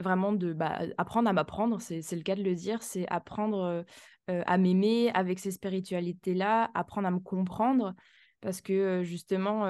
vraiment 0.00 0.32
de 0.32 0.52
bah, 0.52 0.80
apprendre 0.98 1.28
à 1.28 1.32
m'apprendre, 1.32 1.80
c'est 1.80 2.16
le 2.16 2.22
cas 2.22 2.34
de 2.34 2.42
le 2.42 2.54
dire, 2.54 2.82
c'est 2.82 3.06
apprendre 3.08 3.84
à 4.28 4.58
m'aimer 4.58 5.10
avec 5.12 5.38
ces 5.38 5.50
spiritualités-là, 5.50 6.70
apprendre 6.74 7.08
à 7.08 7.10
me 7.10 7.20
comprendre, 7.20 7.94
parce 8.42 8.60
que 8.60 9.02
justement, 9.02 9.64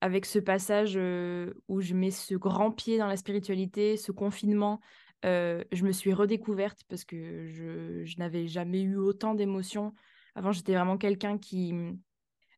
avec 0.00 0.26
ce 0.26 0.40
passage 0.40 0.96
où 0.96 1.80
je 1.80 1.94
mets 1.94 2.10
ce 2.10 2.34
grand 2.34 2.72
pied 2.72 2.98
dans 2.98 3.06
la 3.06 3.16
spiritualité, 3.16 3.96
ce 3.96 4.10
confinement, 4.10 4.80
je 5.22 5.84
me 5.84 5.92
suis 5.92 6.12
redécouverte 6.12 6.80
parce 6.88 7.04
que 7.04 7.46
je, 7.46 8.18
n'avais 8.18 8.48
jamais 8.48 8.82
eu 8.82 8.96
autant 8.96 9.34
d'émotions. 9.34 9.94
Avant, 10.34 10.50
j'étais 10.50 10.74
vraiment 10.74 10.98
quelqu'un 10.98 11.38
qui, 11.38 11.72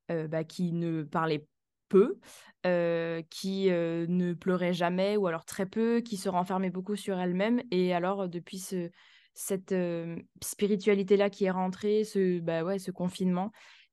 bah, 0.08 0.44
qui 0.44 0.72
ne 0.72 1.02
parlait 1.02 1.46
peu, 1.90 2.18
euh, 2.64 3.20
qui 3.28 3.70
euh, 3.70 4.06
ne 4.08 4.32
pleurait 4.32 4.72
jamais 4.72 5.18
ou 5.18 5.26
alors 5.26 5.44
très 5.44 5.66
peu, 5.66 6.00
qui 6.00 6.16
se 6.16 6.30
renfermait 6.30 6.70
beaucoup 6.70 6.96
sur 6.96 7.18
elle-même. 7.18 7.60
Et 7.70 7.92
alors, 7.92 8.28
depuis 8.30 8.58
ce, 8.58 8.90
cette 9.34 9.72
euh, 9.72 10.16
spiritualité-là 10.42 11.28
qui 11.28 11.44
est 11.44 11.50
rentrée, 11.50 12.04
ce, 12.04 12.40
bah 12.40 12.64
ouais, 12.64 12.78
ce 12.78 12.90
confinement, 12.90 13.50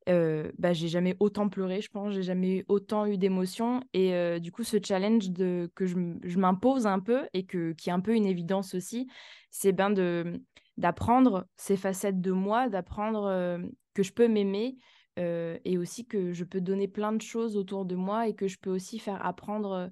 bah, 0.07 0.73
j'ai 0.73 0.87
jamais 0.87 1.15
autant 1.19 1.49
pleuré, 1.49 1.81
je 1.81 1.89
pense, 1.89 2.13
j'ai 2.13 2.23
jamais 2.23 2.65
autant 2.67 3.05
eu 3.05 3.17
d'émotions. 3.17 3.81
Et 3.93 4.39
du 4.39 4.51
coup, 4.51 4.63
ce 4.63 4.77
challenge 4.83 5.29
de, 5.29 5.69
que 5.75 5.85
je, 5.85 5.95
je 6.23 6.39
m'impose 6.39 6.87
un 6.87 6.99
peu 6.99 7.27
et 7.33 7.45
que, 7.45 7.73
qui 7.73 7.89
est 7.89 7.93
un 7.93 7.99
peu 7.99 8.15
une 8.15 8.25
évidence 8.25 8.73
aussi, 8.73 9.07
c'est 9.49 9.73
ben 9.73 9.93
d'apprendre 10.77 11.47
ces 11.57 11.75
facettes 11.75 12.21
de 12.21 12.31
moi, 12.31 12.69
d'apprendre 12.69 13.59
que 13.93 14.03
je 14.03 14.13
peux 14.13 14.27
m'aimer, 14.27 14.77
et 15.17 15.77
aussi 15.77 16.05
que 16.05 16.31
je 16.31 16.43
peux 16.43 16.61
donner 16.61 16.87
plein 16.87 17.11
de 17.11 17.21
choses 17.21 17.57
autour 17.57 17.85
de 17.85 17.95
moi 17.95 18.27
et 18.27 18.35
que 18.35 18.47
je 18.47 18.57
peux 18.59 18.69
aussi 18.69 18.99
faire 18.99 19.25
apprendre 19.25 19.89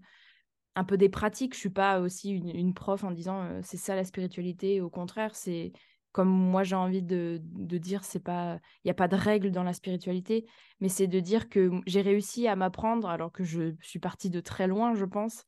un 0.75 0.83
peu 0.83 0.97
des 0.97 1.09
pratiques. 1.09 1.55
Je 1.55 1.59
suis 1.59 1.69
pas 1.69 1.99
aussi 1.99 2.29
une, 2.31 2.73
prof 2.73 3.03
en 3.03 3.11
disant 3.11 3.49
c'est 3.63 3.77
ça 3.77 3.95
la 3.95 4.03
spiritualité. 4.03 4.81
Au 4.81 4.89
contraire, 4.89 5.35
c'est 5.35 5.73
comme 6.15 6.29
moi 6.29 6.63
j'ai 6.63 6.77
envie 6.77 7.03
de, 7.03 7.41
dire, 7.41 8.05
c'est 8.05 8.23
pas, 8.23 8.57
il 8.77 8.87
n'y 8.87 8.91
a 8.91 8.93
pas 8.93 9.09
de 9.09 9.17
règle 9.17 9.51
dans 9.51 9.63
la 9.63 9.73
spiritualité, 9.73 10.45
mais 10.79 10.87
c'est 10.87 11.07
de 11.07 11.19
dire 11.19 11.49
que 11.49 11.69
j'ai 11.87 11.99
réussi 11.99 12.47
à 12.47 12.55
m'apprendre 12.55 13.09
alors 13.09 13.33
que 13.33 13.43
je 13.43 13.75
suis 13.81 13.99
partie 13.99 14.29
de 14.29 14.39
très 14.39 14.65
loin, 14.65 14.93
je 14.95 15.03
pense. 15.03 15.43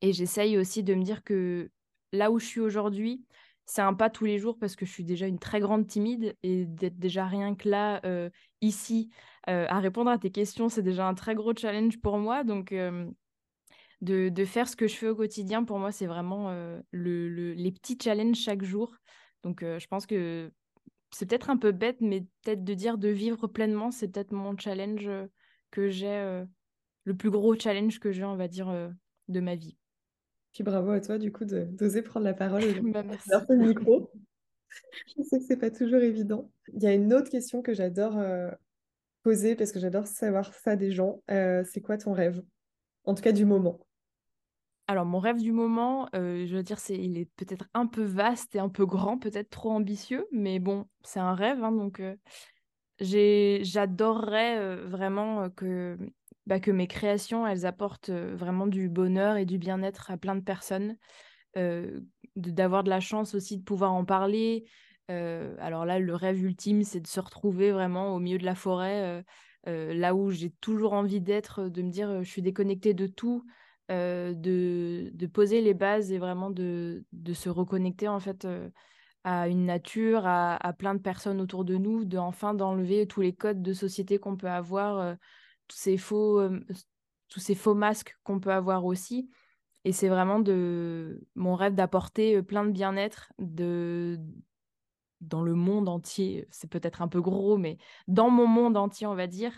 Et 0.00 0.14
j'essaye 0.14 0.56
aussi 0.56 0.84
de 0.84 0.94
me 0.94 1.02
dire 1.02 1.22
que 1.22 1.70
là 2.12 2.30
où 2.30 2.38
je 2.38 2.46
suis 2.46 2.60
aujourd'hui, 2.60 3.26
c'est 3.66 3.82
un 3.82 3.92
pas 3.92 4.08
tous 4.08 4.24
les 4.24 4.38
jours 4.38 4.56
parce 4.58 4.74
que 4.74 4.86
je 4.86 4.90
suis 4.90 5.04
déjà 5.04 5.26
une 5.26 5.38
très 5.38 5.60
grande 5.60 5.86
timide 5.86 6.34
et 6.42 6.64
d'être 6.64 6.98
déjà 6.98 7.26
rien 7.26 7.54
que 7.54 7.68
là, 7.68 8.00
euh, 8.06 8.30
ici, 8.62 9.10
euh, 9.50 9.66
à 9.68 9.80
répondre 9.80 10.10
à 10.10 10.16
tes 10.16 10.30
questions, 10.30 10.70
c'est 10.70 10.82
déjà 10.82 11.06
un 11.06 11.14
très 11.14 11.34
gros 11.34 11.54
challenge 11.54 12.00
pour 12.00 12.16
moi. 12.16 12.42
Donc, 12.42 12.74
de, 14.00 14.44
faire 14.46 14.66
ce 14.66 14.76
que 14.76 14.88
je 14.88 14.94
fais 14.94 15.08
au 15.08 15.14
quotidien, 15.14 15.62
pour 15.62 15.78
moi, 15.78 15.92
c'est 15.92 16.06
vraiment 16.06 16.50
le, 16.90 17.52
les 17.52 17.70
petits 17.70 17.98
challenges 18.02 18.38
chaque 18.38 18.62
jour. 18.62 18.96
Donc, 19.44 19.60
je 19.60 19.86
pense 19.86 20.06
que 20.06 20.50
c'est 21.12 21.26
peut-être 21.26 21.50
un 21.50 21.56
peu 21.56 21.70
bête, 21.70 21.98
mais 22.00 22.22
peut-être 22.42 22.64
de 22.64 22.74
dire 22.74 22.98
de 22.98 23.08
vivre 23.08 23.46
pleinement, 23.46 23.92
c'est 23.92 24.08
peut-être 24.08 24.32
mon 24.32 24.56
challenge 24.58 25.08
que 25.70 25.88
j'ai, 25.88 26.44
le 27.04 27.14
plus 27.14 27.30
gros 27.30 27.54
challenge 27.56 28.00
que 28.00 28.10
j'ai, 28.10 28.24
on 28.24 28.36
va 28.36 28.48
dire, 28.48 28.90
de 29.28 29.40
ma 29.40 29.54
vie. 29.54 29.76
Puis 30.54 30.62
bravo 30.62 30.92
à 30.92 31.00
toi, 31.00 31.18
du 31.18 31.32
coup, 31.32 31.44
d'oser 31.44 32.02
prendre 32.02 32.24
la 32.24 32.32
parole 32.32 32.62
bah, 32.92 33.02
merci. 33.02 33.28
le 33.48 33.56
micro. 33.56 34.10
Je 35.16 35.22
sais 35.22 35.38
que 35.38 35.44
c'est 35.44 35.56
pas 35.56 35.70
toujours 35.70 36.00
évident. 36.00 36.50
Il 36.72 36.82
y 36.82 36.86
a 36.86 36.92
une 36.92 37.12
autre 37.12 37.28
question 37.28 37.60
que 37.60 37.74
j'adore 37.74 38.18
euh, 38.18 38.50
poser 39.22 39.56
parce 39.56 39.72
que 39.72 39.80
j'adore 39.80 40.06
savoir 40.06 40.54
ça 40.54 40.76
des 40.76 40.92
gens. 40.92 41.22
Euh, 41.30 41.64
c'est 41.64 41.80
quoi 41.80 41.98
ton 41.98 42.12
rêve? 42.12 42.42
En 43.04 43.14
tout 43.14 43.22
cas, 43.22 43.32
du 43.32 43.44
moment. 43.44 43.84
Alors, 44.86 45.06
mon 45.06 45.18
rêve 45.18 45.40
du 45.40 45.52
moment, 45.52 46.08
euh, 46.14 46.44
je 46.46 46.56
veux 46.56 46.62
dire, 46.62 46.78
c'est, 46.78 46.98
il 46.98 47.16
est 47.16 47.30
peut-être 47.36 47.68
un 47.72 47.86
peu 47.86 48.02
vaste 48.02 48.54
et 48.54 48.58
un 48.58 48.68
peu 48.68 48.84
grand, 48.84 49.18
peut-être 49.18 49.48
trop 49.48 49.70
ambitieux, 49.70 50.26
mais 50.30 50.58
bon, 50.58 50.86
c'est 51.02 51.20
un 51.20 51.34
rêve. 51.34 51.64
Hein, 51.64 51.72
donc, 51.72 52.02
j'adorerais 53.00 54.76
vraiment 54.84 55.48
que 55.50 55.96
bah, 56.46 56.60
que 56.60 56.70
mes 56.70 56.86
créations, 56.86 57.46
elles 57.46 57.64
apportent 57.64 58.10
vraiment 58.10 58.66
du 58.66 58.90
bonheur 58.90 59.38
et 59.38 59.46
du 59.46 59.56
bien-être 59.56 60.10
à 60.10 60.18
plein 60.18 60.36
de 60.36 60.42
personnes, 60.42 60.98
d'avoir 61.56 62.84
de, 62.84 62.90
la 62.90 63.00
chance 63.00 63.34
aussi 63.34 63.56
de 63.56 63.62
pouvoir 63.64 63.94
en 63.94 64.04
parler. 64.04 64.66
alors 65.08 65.86
là, 65.86 65.98
le 65.98 66.14
rêve 66.14 66.44
ultime, 66.44 66.82
c'est 66.82 67.00
de 67.00 67.06
se 67.06 67.20
retrouver 67.20 67.72
vraiment 67.72 68.14
au 68.14 68.18
milieu 68.18 68.36
de 68.36 68.44
la 68.44 68.54
forêt, 68.54 69.24
là 69.64 70.14
où 70.14 70.30
j'ai 70.30 70.50
toujours 70.50 70.92
envie 70.92 71.22
d'être, 71.22 71.70
de 71.70 71.80
me 71.80 71.90
dire 71.90 72.22
je 72.22 72.28
suis 72.28 72.42
déconnectée 72.42 72.92
de 72.92 73.06
tout, 73.06 73.46
de, 73.88 75.10
de, 75.12 75.26
poser 75.26 75.60
les 75.60 75.74
bases 75.74 76.10
et 76.12 76.18
vraiment 76.18 76.50
de, 76.50 77.04
se 77.34 77.48
reconnecter 77.48 78.08
en 78.08 78.20
fait 78.20 78.46
à 79.24 79.48
une 79.48 79.66
nature, 79.66 80.26
à, 80.26 80.56
à, 80.56 80.72
plein 80.72 80.94
de 80.94 81.00
personnes 81.00 81.40
autour 81.40 81.64
de 81.64 81.76
nous, 81.76 82.04
de 82.04 82.18
enfin 82.18 82.54
d'enlever 82.54 83.06
tous 83.06 83.20
les 83.20 83.34
codes 83.34 83.62
de 83.62 83.72
société 83.72 84.18
qu'on 84.18 84.36
peut 84.36 84.48
avoir 84.48 85.16
tous 85.68 85.76
ces 85.76 85.96
faux, 85.96 86.40
tous 87.28 87.40
ces 87.40 87.54
faux 87.54 87.74
masques 87.74 88.16
qu'on 88.22 88.40
peut 88.40 88.52
avoir 88.52 88.84
aussi. 88.84 89.28
Et 89.84 89.92
c'est 89.92 90.08
vraiment 90.08 90.40
de 90.40 91.22
mon 91.34 91.54
rêve 91.54 91.74
d'apporter 91.74 92.42
plein 92.42 92.64
de 92.64 92.70
bien-être 92.70 93.32
de 93.38 94.18
dans 95.20 95.42
le 95.42 95.54
monde 95.54 95.88
entier. 95.88 96.46
C'est 96.50 96.70
peut-être 96.70 97.02
un 97.02 97.08
peu 97.08 97.20
gros, 97.20 97.56
mais 97.56 97.78
dans 98.08 98.30
mon 98.30 98.46
monde 98.46 98.76
entier, 98.76 99.06
on 99.06 99.14
va 99.14 99.26
dire. 99.26 99.52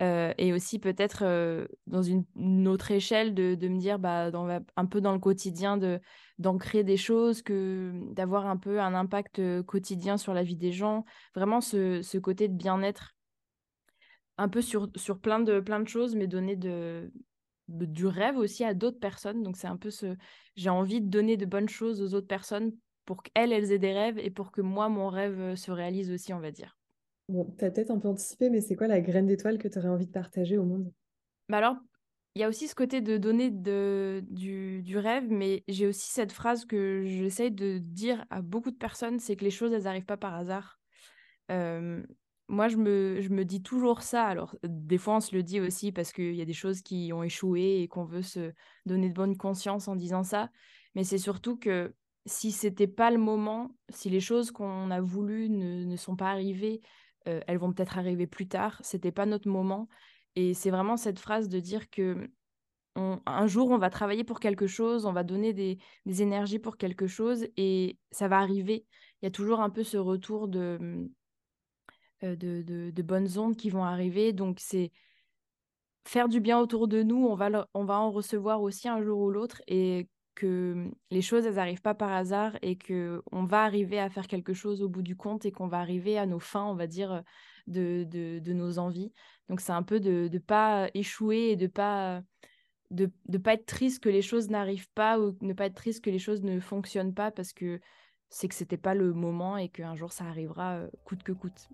Et 0.00 0.52
aussi 0.52 0.78
peut-être 0.78 1.68
dans 1.86 2.02
une, 2.02 2.68
autre 2.68 2.90
échelle 2.90 3.34
de, 3.34 3.68
me 3.68 3.78
dire 3.78 3.98
bah, 3.98 4.30
un 4.76 4.86
peu 4.86 5.00
dans 5.00 5.12
le 5.12 5.18
quotidien 5.18 5.76
de 5.76 6.00
d'ancrer 6.38 6.84
des 6.84 6.96
choses 6.96 7.42
que 7.42 7.92
d'avoir 8.12 8.46
un 8.46 8.56
peu 8.56 8.80
un 8.80 8.94
impact 8.94 9.62
quotidien 9.64 10.16
sur 10.16 10.32
la 10.32 10.42
vie 10.42 10.56
des 10.56 10.72
gens 10.72 11.04
vraiment 11.34 11.60
ce, 11.60 12.18
côté 12.18 12.48
de 12.48 12.54
bien-être 12.54 13.14
un 14.40 14.48
peu 14.48 14.62
sur, 14.62 14.88
sur 14.96 15.20
plein, 15.20 15.40
de, 15.40 15.60
plein 15.60 15.80
de 15.80 15.88
choses, 15.88 16.16
mais 16.16 16.26
donner 16.26 16.56
de, 16.56 17.12
du 17.68 18.06
rêve 18.06 18.38
aussi 18.38 18.64
à 18.64 18.72
d'autres 18.72 18.98
personnes. 18.98 19.42
Donc 19.42 19.56
c'est 19.56 19.66
un 19.66 19.76
peu 19.76 19.90
ce... 19.90 20.16
J'ai 20.56 20.70
envie 20.70 21.02
de 21.02 21.08
donner 21.08 21.36
de 21.36 21.44
bonnes 21.44 21.68
choses 21.68 22.00
aux 22.00 22.14
autres 22.14 22.26
personnes 22.26 22.72
pour 23.04 23.22
qu'elles, 23.22 23.52
elles 23.52 23.70
aient 23.70 23.78
des 23.78 23.92
rêves 23.92 24.18
et 24.18 24.30
pour 24.30 24.50
que 24.50 24.62
moi, 24.62 24.88
mon 24.88 25.08
rêve 25.08 25.38
euh, 25.40 25.56
se 25.56 25.70
réalise 25.70 26.10
aussi, 26.10 26.32
on 26.32 26.40
va 26.40 26.50
dire. 26.50 26.79
Bon, 27.30 27.46
tu 27.56 27.64
as 27.64 27.70
peut-être 27.70 27.92
un 27.92 27.98
peu 27.98 28.08
anticipé, 28.08 28.50
mais 28.50 28.60
c'est 28.60 28.74
quoi 28.74 28.88
la 28.88 29.00
graine 29.00 29.26
d'étoile 29.26 29.58
que 29.58 29.68
tu 29.68 29.78
aurais 29.78 29.88
envie 29.88 30.06
de 30.06 30.12
partager 30.12 30.58
au 30.58 30.64
monde? 30.64 30.92
Bah 31.48 31.58
Alors, 31.58 31.76
il 32.34 32.40
y 32.40 32.44
a 32.44 32.48
aussi 32.48 32.66
ce 32.66 32.74
côté 32.74 33.00
de 33.00 33.18
donner 33.18 33.50
de, 33.50 34.24
du, 34.28 34.82
du 34.82 34.98
rêve, 34.98 35.30
mais 35.30 35.62
j'ai 35.68 35.86
aussi 35.86 36.10
cette 36.10 36.32
phrase 36.32 36.64
que 36.64 37.04
j'essaye 37.04 37.52
de 37.52 37.78
dire 37.78 38.24
à 38.30 38.42
beaucoup 38.42 38.72
de 38.72 38.76
personnes, 38.76 39.20
c'est 39.20 39.36
que 39.36 39.44
les 39.44 39.50
choses, 39.50 39.72
elles 39.72 39.84
n'arrivent 39.84 40.06
pas 40.06 40.16
par 40.16 40.34
hasard. 40.34 40.80
Euh, 41.52 42.02
moi, 42.48 42.66
je 42.66 42.76
me, 42.76 43.20
je 43.20 43.28
me 43.28 43.44
dis 43.44 43.62
toujours 43.62 44.02
ça. 44.02 44.24
Alors, 44.24 44.56
des 44.64 44.98
fois, 44.98 45.16
on 45.16 45.20
se 45.20 45.34
le 45.34 45.44
dit 45.44 45.60
aussi 45.60 45.92
parce 45.92 46.12
qu'il 46.12 46.34
y 46.34 46.42
a 46.42 46.44
des 46.44 46.52
choses 46.52 46.82
qui 46.82 47.12
ont 47.12 47.22
échoué 47.22 47.80
et 47.82 47.86
qu'on 47.86 48.04
veut 48.04 48.22
se 48.22 48.52
donner 48.86 49.08
de 49.08 49.14
bonne 49.14 49.36
conscience 49.36 49.86
en 49.86 49.94
disant 49.94 50.24
ça. 50.24 50.50
Mais 50.96 51.04
c'est 51.04 51.18
surtout 51.18 51.56
que 51.56 51.94
si 52.26 52.50
c'était 52.50 52.88
pas 52.88 53.10
le 53.10 53.18
moment, 53.18 53.76
si 53.88 54.10
les 54.10 54.20
choses 54.20 54.50
qu'on 54.50 54.90
a 54.90 55.00
voulu 55.00 55.48
ne, 55.48 55.84
ne, 55.84 55.96
sont 55.96 56.16
pas 56.16 56.30
arrivées, 56.30 56.80
euh, 57.28 57.40
elles 57.46 57.58
vont 57.58 57.72
peut-être 57.72 57.98
arriver 57.98 58.26
plus 58.26 58.48
tard. 58.48 58.80
C'était 58.82 59.12
pas 59.12 59.26
notre 59.26 59.48
moment. 59.48 59.88
Et 60.36 60.54
c'est 60.54 60.70
vraiment 60.70 60.96
cette 60.96 61.18
phrase 61.18 61.48
de 61.48 61.60
dire 61.60 61.90
que 61.90 62.30
un 62.96 63.46
jour, 63.46 63.70
on 63.70 63.78
va 63.78 63.88
travailler 63.88 64.24
pour 64.24 64.40
quelque 64.40 64.66
chose, 64.66 65.06
on 65.06 65.12
va 65.12 65.22
donner 65.22 65.52
des, 65.52 65.78
énergies 66.06 66.58
pour 66.58 66.76
quelque 66.76 67.06
chose 67.06 67.46
et 67.56 67.98
ça 68.10 68.28
va 68.28 68.38
arriver. 68.38 68.84
Il 69.22 69.26
y 69.26 69.28
a 69.28 69.30
toujours 69.30 69.60
un 69.60 69.70
peu 69.70 69.84
ce 69.84 69.96
retour 69.96 70.48
de 70.48 71.08
euh, 72.22 72.36
de, 72.36 73.02
bonnes 73.02 73.38
ondes 73.38 73.56
qui 73.56 73.70
vont 73.70 73.84
arriver. 73.84 74.32
Donc, 74.32 74.58
c'est 74.60 74.90
faire 76.06 76.28
du 76.28 76.40
bien 76.40 76.58
autour 76.58 76.88
de 76.88 77.02
nous. 77.02 77.26
On 77.26 77.34
va, 77.34 77.68
on 77.74 77.84
va 77.84 77.98
en 77.98 78.10
recevoir 78.10 78.62
aussi 78.62 78.88
un 78.88 79.02
jour 79.02 79.20
ou 79.20 79.30
l'autre 79.30 79.62
que 80.34 80.90
les 81.10 81.22
choses, 81.22 81.46
elles 81.46 81.54
n'arrivent 81.54 81.82
pas 81.82 81.94
par 81.94 82.12
hasard 82.12 82.56
et 82.62 82.76
que 82.76 83.22
on 83.32 83.44
va 83.44 83.62
arriver 83.62 83.98
à 83.98 84.08
faire 84.10 84.26
quelque 84.26 84.54
chose 84.54 84.82
au 84.82 84.88
bout 84.88 85.02
du 85.02 85.16
compte 85.16 85.44
et 85.44 85.52
qu'on 85.52 85.68
va 85.68 85.78
arriver 85.78 86.18
à 86.18 86.26
nos 86.26 86.38
fins, 86.38 86.64
on 86.64 86.74
va 86.74 86.86
dire, 86.86 87.22
de, 87.66 88.04
de, 88.04 88.52
nos 88.52 88.78
envies. 88.78 89.12
Donc, 89.48 89.60
c'est 89.60 89.72
un 89.72 89.82
peu 89.82 90.00
de 90.00 90.28
ne 90.32 90.38
pas 90.38 90.88
échouer 90.94 91.50
et 91.50 91.56
de 91.56 91.66
pas 91.66 92.22
de 92.90 93.08
ne 93.28 93.38
pas 93.38 93.54
être 93.54 93.66
triste 93.66 94.02
que 94.02 94.08
les 94.08 94.22
choses 94.22 94.50
n'arrivent 94.50 94.90
pas 94.94 95.20
ou 95.20 95.36
ne 95.42 95.52
pas 95.52 95.66
être 95.66 95.76
triste 95.76 96.02
que 96.02 96.10
les 96.10 96.18
choses 96.18 96.42
ne 96.42 96.58
fonctionnent 96.58 97.14
pas 97.14 97.30
parce 97.30 97.52
que 97.52 97.80
c'est 98.30 98.48
que 98.48 98.54
c'était 98.54 98.76
pas 98.76 98.94
le 98.94 99.12
moment 99.12 99.56
et 99.56 99.68
qu'un 99.68 99.94
jour 99.94 100.12
ça 100.12 100.24
arrivera 100.24 100.80
coûte 101.04 101.22
que 101.22 101.30
coûte. 101.30 101.68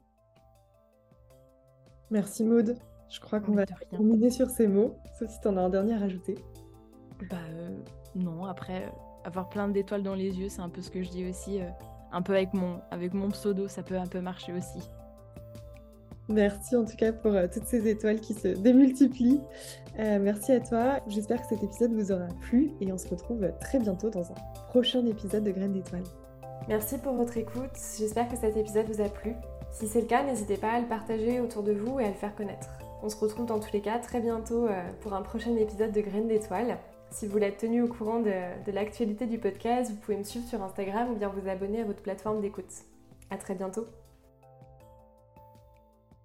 Merci 2.11 2.45
Maude. 2.45 2.77
Je 3.09 3.21
crois 3.21 3.41
qu'on 3.41 3.55
va 3.55 3.65
terminer 3.65 4.31
sur 4.31 4.51
ces 4.51 4.67
mots, 4.67 4.97
sauf 5.19 5.31
si 5.31 5.41
tu 5.41 5.49
en 5.49 5.57
as 5.57 5.63
un 5.63 5.71
dernier 5.71 5.95
à 5.95 5.99
rajouter. 5.99 6.35
Bah 7.23 7.37
euh, 7.51 7.71
non, 8.15 8.45
après, 8.45 8.85
euh, 8.85 8.89
avoir 9.25 9.49
plein 9.49 9.69
d'étoiles 9.69 10.03
dans 10.03 10.15
les 10.15 10.39
yeux, 10.39 10.49
c'est 10.49 10.61
un 10.61 10.69
peu 10.69 10.83
ce 10.83 10.91
que 10.91 11.03
je 11.03 11.11
dis 11.11 11.29
aussi. 11.29 11.61
Euh, 11.61 11.69
un 12.13 12.23
peu 12.23 12.35
avec 12.35 12.55
mon, 12.55 12.81
avec 12.91 13.15
mon 13.15 13.29
pseudo, 13.31 13.69
ça 13.69 13.83
peut 13.83 13.97
un 13.97 14.07
peu 14.07 14.21
marcher 14.21 14.53
aussi. 14.53 14.79
Merci 16.29 16.75
en 16.75 16.85
tout 16.85 16.97
cas 16.97 17.13
pour 17.13 17.33
toutes 17.53 17.67
ces 17.67 17.89
étoiles 17.89 18.21
qui 18.21 18.35
se 18.35 18.49
démultiplient. 18.49 19.41
merci 19.97 20.53
à 20.53 20.61
toi. 20.61 21.01
J'espère 21.07 21.41
que 21.41 21.47
cet 21.49 21.63
épisode 21.63 21.93
vous 21.93 22.11
aura 22.11 22.27
plu 22.41 22.73
et 22.81 22.93
on 22.93 22.99
se 22.99 23.09
retrouve 23.09 23.49
très 23.61 23.79
bientôt 23.79 24.11
dans 24.11 24.33
un 24.33 24.35
prochain 24.69 25.07
épisode 25.07 25.45
de 25.45 25.53
Graines 25.53 25.73
d'étoiles. 25.73 26.03
Merci 26.69 26.99
pour 26.99 27.13
votre 27.13 27.37
écoute. 27.37 27.71
J'espère 27.99 28.29
que 28.29 28.37
cet 28.37 28.57
épisode 28.57 28.87
vous 28.87 29.01
a 29.01 29.09
plu. 29.09 29.35
Si 29.71 29.87
c'est 29.87 30.01
le 30.01 30.07
cas, 30.07 30.25
n'hésitez 30.25 30.57
pas 30.57 30.73
à 30.73 30.81
le 30.81 30.89
partager 30.89 31.39
autour 31.39 31.63
de 31.63 31.73
vous 31.73 32.01
et 32.01 32.05
à 32.05 32.09
le 32.09 32.15
faire 32.15 32.35
connaître. 32.35 32.71
On 33.05 33.09
se 33.09 33.17
retrouve 33.17 33.47
dans 33.47 33.61
tous 33.61 33.73
les 33.73 33.81
cas 33.81 33.99
très 33.99 34.21
bientôt 34.21 34.67
pour 35.03 35.13
un 35.13 35.23
prochain 35.23 35.55
épisode 35.55 35.93
de 35.93 36.01
Graines 36.01 36.29
d'étoiles. 36.29 36.77
Si 37.11 37.27
vous 37.27 37.33
voulez 37.33 37.47
être 37.47 37.59
tenu 37.59 37.83
au 37.83 37.89
courant 37.89 38.21
de, 38.21 38.33
de 38.65 38.73
l'actualité 38.73 39.27
du 39.27 39.39
podcast, 39.39 39.91
vous 39.91 39.97
pouvez 39.97 40.17
me 40.17 40.25
suivre 40.25 40.47
sur 40.47 40.63
Instagram 40.63 41.11
ou 41.13 41.17
bien 41.17 41.29
vous 41.29 41.49
abonner 41.49 41.81
à 41.81 41.85
votre 41.85 42.03
plateforme 42.03 42.41
d'écoute. 42.41 42.73
A 43.31 43.37
très 43.37 43.55
bientôt 43.55 43.87